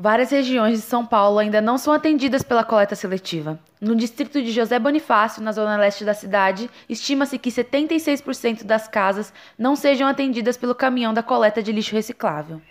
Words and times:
Várias 0.00 0.30
regiões 0.30 0.78
de 0.78 0.84
São 0.84 1.04
Paulo 1.04 1.40
ainda 1.40 1.60
não 1.60 1.76
são 1.76 1.92
atendidas 1.92 2.44
pela 2.44 2.62
coleta 2.62 2.94
seletiva. 2.94 3.58
No 3.80 3.96
distrito 3.96 4.40
de 4.40 4.52
José 4.52 4.78
Bonifácio, 4.78 5.42
na 5.42 5.50
zona 5.50 5.76
leste 5.76 6.04
da 6.04 6.14
cidade, 6.14 6.70
estima-se 6.88 7.36
que 7.36 7.50
76% 7.50 8.62
das 8.62 8.86
casas 8.86 9.32
não 9.58 9.74
sejam 9.74 10.06
atendidas 10.06 10.56
pelo 10.56 10.72
caminhão 10.72 11.12
da 11.12 11.20
coleta 11.20 11.60
de 11.60 11.72
lixo 11.72 11.96
reciclável. 11.96 12.62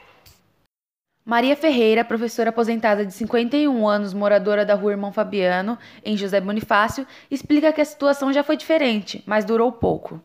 Maria 1.26 1.58
Ferreira, 1.58 2.06
professora 2.06 2.52
aposentada 2.52 3.06
de 3.06 3.12
51 3.12 3.86
anos, 3.86 4.14
moradora 4.14 4.66
da 4.66 4.76
rua 4.76 4.92
Irmão 4.92 5.12
Fabiano, 5.12 5.78
em 6.06 6.16
José 6.16 6.40
Bonifácio, 6.40 7.06
explica 7.30 7.74
que 7.74 7.82
a 7.82 7.86
situação 7.86 8.32
já 8.32 8.42
foi 8.42 8.56
diferente, 8.56 9.22
mas 9.28 9.44
durou 9.44 9.70
pouco. 9.70 10.22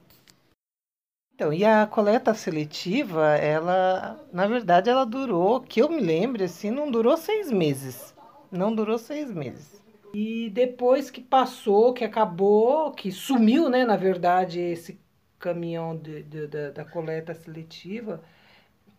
Então, 1.42 1.52
e 1.52 1.64
a 1.64 1.88
coleta 1.88 2.32
seletiva, 2.34 3.34
ela, 3.34 4.16
na 4.32 4.46
verdade, 4.46 4.88
ela 4.88 5.04
durou, 5.04 5.60
que 5.60 5.82
eu 5.82 5.88
me 5.88 6.00
lembre, 6.00 6.44
assim, 6.44 6.70
não 6.70 6.88
durou 6.88 7.16
seis 7.16 7.50
meses. 7.50 8.14
Não 8.48 8.72
durou 8.72 8.96
seis 8.96 9.28
meses. 9.32 9.82
E 10.14 10.50
depois 10.50 11.10
que 11.10 11.20
passou, 11.20 11.92
que 11.92 12.04
acabou, 12.04 12.92
que 12.92 13.10
sumiu, 13.10 13.68
né, 13.68 13.84
na 13.84 13.96
verdade, 13.96 14.60
esse 14.60 15.00
caminhão 15.36 15.96
de, 15.96 16.22
de, 16.22 16.46
da, 16.46 16.70
da 16.70 16.84
coleta 16.84 17.34
seletiva, 17.34 18.22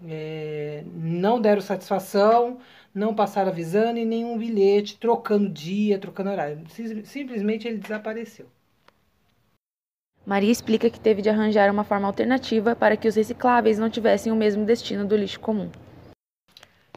é, 0.05 0.83
não 0.85 1.39
deram 1.39 1.61
satisfação, 1.61 2.59
não 2.93 3.15
passaram 3.15 3.51
avisando 3.51 3.99
e 3.99 4.05
nenhum 4.05 4.37
bilhete, 4.37 4.97
trocando 4.97 5.47
dia, 5.47 5.97
trocando 5.97 6.31
horário. 6.31 6.61
Simplesmente 7.05 7.69
ele 7.69 7.77
desapareceu. 7.77 8.47
Maria 10.25 10.51
explica 10.51 10.89
que 10.89 10.99
teve 10.99 11.21
de 11.21 11.29
arranjar 11.29 11.69
uma 11.69 11.83
forma 11.83 12.07
alternativa 12.07 12.75
para 12.75 12.95
que 12.95 13.07
os 13.07 13.15
recicláveis 13.15 13.77
não 13.77 13.89
tivessem 13.89 14.31
o 14.31 14.35
mesmo 14.35 14.65
destino 14.65 15.05
do 15.05 15.15
lixo 15.15 15.39
comum. 15.39 15.69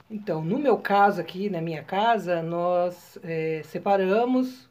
Então, 0.09 0.45
no 0.45 0.59
meu 0.59 0.79
caso 0.79 1.21
aqui, 1.21 1.51
na 1.51 1.61
minha 1.61 1.83
casa, 1.83 2.41
nós 2.41 3.19
é, 3.25 3.63
separamos 3.65 4.69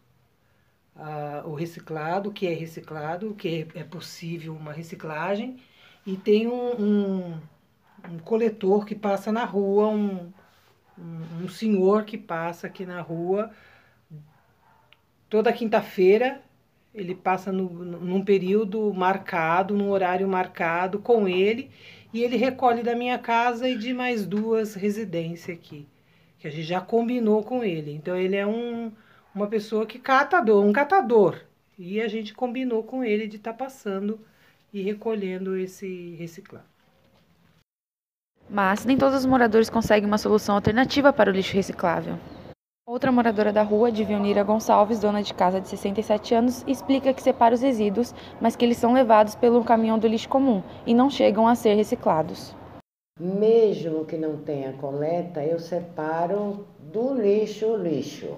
ah, 0.96 1.44
o 1.46 1.54
reciclado, 1.54 2.30
o 2.30 2.34
que 2.34 2.48
é 2.48 2.54
reciclado, 2.54 3.32
o 3.32 3.36
que 3.36 3.68
é, 3.76 3.84
possível 3.84 4.56
uma 4.56 4.72
reciclagem, 4.72 5.60
e 6.06 6.16
tem 6.16 6.48
um, 6.48 6.82
um, 6.82 7.40
um 8.10 8.20
coletor 8.20 8.86
que 8.86 8.96
passa 8.96 9.30
na 9.34 9.44
rua, 9.44 9.90
um, 9.90 10.32
um 10.98 11.50
senhor 11.50 12.06
que 12.06 12.18
passa 12.18 12.68
aqui 12.68 12.86
na 12.86 13.02
rua 13.02 13.52
toda 15.30 15.52
quinta-feira 15.52 16.42
ele 16.96 17.14
passa 17.14 17.52
no, 17.52 17.70
num 17.70 18.24
período 18.24 18.94
marcado, 18.94 19.76
num 19.76 19.90
horário 19.90 20.28
marcado 20.28 21.00
com 21.00 21.28
ele, 21.28 21.70
e 22.14 22.24
ele 22.24 22.38
recolhe 22.38 22.82
da 22.82 22.96
minha 22.96 23.20
casa 23.20 23.68
e 23.68 23.78
de 23.78 23.94
mais 23.94 24.26
duas 24.26 24.74
residências 24.74 25.58
aqui, 25.58 25.86
que 26.40 26.48
a 26.48 26.52
gente 26.52 26.64
já 26.64 26.80
combinou 26.80 27.44
com 27.44 27.64
ele. 27.64 27.92
Então 27.92 28.16
ele 28.16 28.38
é 28.38 28.48
um, 28.48 28.92
uma 29.34 29.48
pessoa 29.48 29.86
que 29.86 30.00
catador, 30.00 30.64
um 30.64 30.72
catador, 30.72 31.42
e 31.78 32.00
a 32.00 32.08
gente 32.08 32.34
combinou 32.34 32.82
com 32.84 33.04
ele 33.04 33.28
de 33.28 33.36
estar 33.36 33.52
tá 33.52 33.66
passando 33.66 34.20
e 34.74 34.82
recolhendo 34.82 35.58
esse 35.58 36.16
reciclado. 36.16 36.66
Mas 38.50 38.86
nem 38.86 38.98
todos 38.98 39.20
os 39.20 39.26
moradores 39.26 39.70
conseguem 39.70 40.08
uma 40.08 40.18
solução 40.18 40.56
alternativa 40.56 41.12
para 41.12 41.30
o 41.30 41.34
lixo 41.34 41.54
reciclável. 41.54 42.18
Outra 42.88 43.12
moradora 43.12 43.52
da 43.52 43.64
rua, 43.64 43.92
Divionira 43.92 44.44
Gonçalves, 44.44 45.00
dona 45.00 45.24
de 45.24 45.34
casa 45.34 45.60
de 45.60 45.68
67 45.68 46.36
anos, 46.36 46.64
explica 46.68 47.16
que 47.16 47.24
separa 47.24 47.56
os 47.56 47.62
resíduos, 47.62 48.14
mas 48.40 48.56
que 48.56 48.64
eles 48.64 48.78
são 48.78 48.94
levados 48.94 49.34
pelo 49.34 49.64
caminhão 49.64 49.98
do 49.98 50.08
lixo 50.08 50.30
comum 50.30 50.62
e 50.86 50.94
não 50.94 51.10
chegam 51.10 51.48
a 51.48 51.56
ser 51.56 51.74
reciclados. 51.74 52.56
Mesmo 53.20 54.06
que 54.06 54.16
não 54.16 54.38
tenha 54.38 54.74
coleta, 54.74 55.44
eu 55.44 55.60
separo 55.60 56.68
do 56.78 57.16
lixo 57.16 57.66
o 57.66 57.76
lixo. 57.76 58.38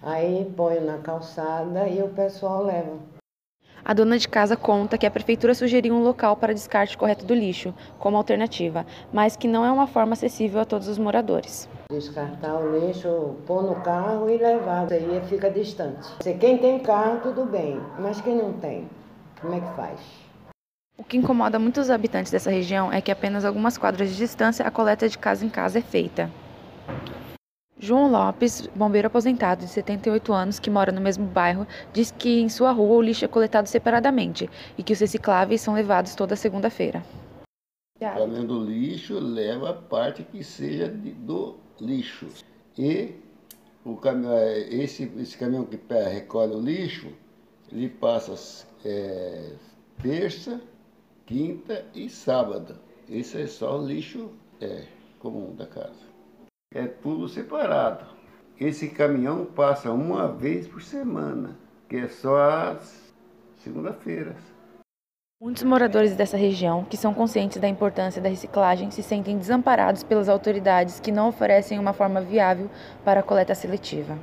Aí 0.00 0.48
ponho 0.56 0.86
na 0.86 0.98
calçada 0.98 1.88
e 1.88 2.00
o 2.00 2.10
pessoal 2.10 2.62
leva. 2.62 2.96
A 3.84 3.92
dona 3.92 4.16
de 4.16 4.28
casa 4.28 4.56
conta 4.56 4.96
que 4.96 5.06
a 5.06 5.10
prefeitura 5.10 5.56
sugeriu 5.56 5.92
um 5.92 6.04
local 6.04 6.36
para 6.36 6.54
descarte 6.54 6.96
correto 6.96 7.24
do 7.24 7.34
lixo, 7.34 7.74
como 7.98 8.16
alternativa, 8.16 8.86
mas 9.12 9.34
que 9.36 9.48
não 9.48 9.64
é 9.64 9.72
uma 9.72 9.88
forma 9.88 10.12
acessível 10.12 10.60
a 10.60 10.64
todos 10.64 10.86
os 10.86 10.98
moradores. 10.98 11.68
Descartar 11.88 12.56
o 12.56 12.76
lixo, 12.76 13.36
pôr 13.46 13.62
no 13.62 13.76
carro 13.76 14.28
e 14.28 14.36
levar, 14.36 14.92
aí 14.92 15.22
fica 15.28 15.48
distante. 15.48 16.08
Quem 16.40 16.58
tem 16.58 16.80
carro, 16.80 17.20
tudo 17.22 17.44
bem, 17.44 17.80
mas 17.96 18.20
quem 18.20 18.34
não 18.34 18.54
tem, 18.54 18.88
como 19.40 19.54
é 19.54 19.60
que 19.60 19.76
faz? 19.76 20.00
O 20.98 21.04
que 21.04 21.16
incomoda 21.16 21.60
muitos 21.60 21.88
habitantes 21.88 22.32
dessa 22.32 22.50
região 22.50 22.92
é 22.92 23.00
que 23.00 23.12
apenas 23.12 23.44
algumas 23.44 23.78
quadras 23.78 24.10
de 24.10 24.16
distância 24.16 24.66
a 24.66 24.70
coleta 24.70 25.08
de 25.08 25.16
casa 25.16 25.46
em 25.46 25.48
casa 25.48 25.78
é 25.78 25.82
feita. 25.82 26.28
João 27.78 28.10
Lopes, 28.10 28.66
bombeiro 28.74 29.06
aposentado 29.06 29.64
de 29.64 29.70
78 29.70 30.32
anos 30.32 30.58
que 30.58 30.68
mora 30.68 30.90
no 30.90 31.00
mesmo 31.00 31.24
bairro, 31.24 31.68
diz 31.92 32.10
que 32.10 32.40
em 32.40 32.48
sua 32.48 32.72
rua 32.72 32.96
o 32.96 33.02
lixo 33.02 33.24
é 33.24 33.28
coletado 33.28 33.68
separadamente 33.68 34.50
e 34.76 34.82
que 34.82 34.92
os 34.92 34.98
recicláveis 34.98 35.60
são 35.60 35.72
levados 35.72 36.16
toda 36.16 36.34
segunda-feira. 36.34 37.04
Além 38.00 38.46
do 38.46 38.62
lixo, 38.64 39.18
leva 39.18 39.70
a 39.70 39.74
parte 39.74 40.22
que 40.22 40.44
seja 40.44 40.88
de, 40.88 41.12
do 41.12 41.56
lixo. 41.80 42.26
E 42.76 43.14
o 43.84 43.96
caminhão, 43.96 44.36
é, 44.36 44.60
esse, 44.74 45.10
esse 45.16 45.36
caminhão 45.38 45.64
que 45.64 45.78
recolhe 45.90 46.54
o 46.54 46.60
lixo, 46.60 47.08
ele 47.72 47.88
passa 47.88 48.66
é, 48.84 49.52
terça, 50.02 50.60
quinta 51.24 51.84
e 51.94 52.08
sábado. 52.08 52.78
Esse 53.08 53.40
é 53.40 53.46
só 53.46 53.80
o 53.80 53.86
lixo 53.86 54.30
é, 54.60 54.84
comum 55.18 55.54
da 55.54 55.66
casa 55.66 56.06
é 56.76 56.86
tudo 56.86 57.28
separado. 57.28 58.04
Esse 58.58 58.88
caminhão 58.88 59.44
passa 59.44 59.90
uma 59.92 60.28
vez 60.28 60.66
por 60.66 60.82
semana, 60.82 61.56
que 61.88 61.96
é 61.96 62.08
só 62.08 62.36
às 62.36 63.14
segunda-feiras. 63.58 64.36
Muitos 65.38 65.64
moradores 65.64 66.16
dessa 66.16 66.38
região, 66.38 66.82
que 66.82 66.96
são 66.96 67.12
conscientes 67.12 67.58
da 67.58 67.68
importância 67.68 68.22
da 68.22 68.28
reciclagem, 68.30 68.90
se 68.90 69.02
sentem 69.02 69.36
desamparados 69.36 70.02
pelas 70.02 70.30
autoridades 70.30 70.98
que 70.98 71.12
não 71.12 71.28
oferecem 71.28 71.78
uma 71.78 71.92
forma 71.92 72.22
viável 72.22 72.70
para 73.04 73.20
a 73.20 73.22
coleta 73.22 73.54
seletiva. 73.54 74.18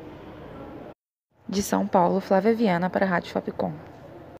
De 1.47 1.61
São 1.61 1.85
Paulo, 1.85 2.19
Flávia 2.19 2.55
Viana 2.55 2.89
para 2.89 3.05
a 3.05 3.09
Rádio 3.09 3.31
Fapcom. 3.31 3.92